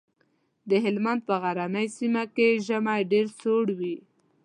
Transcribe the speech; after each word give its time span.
د 0.69 0.71
هلمند 0.83 1.21
په 1.27 1.35
غرنۍ 1.41 1.87
سيمه 1.97 2.23
کې 2.35 2.61
ژمی 2.67 3.01
ډېر 3.11 3.25
سوړ 3.39 3.65
وي. 3.79 3.95